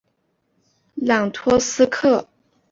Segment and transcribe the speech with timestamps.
[0.95, 2.27] 朗托斯克。